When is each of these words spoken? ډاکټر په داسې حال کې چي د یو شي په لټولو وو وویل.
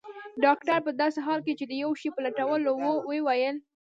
ډاکټر 0.43 0.77
په 0.87 0.91
داسې 1.01 1.19
حال 1.25 1.39
کې 1.45 1.53
چي 1.59 1.65
د 1.67 1.73
یو 1.83 1.91
شي 2.01 2.09
په 2.13 2.21
لټولو 2.25 2.69
وو 2.83 2.93
وویل. 3.09 3.57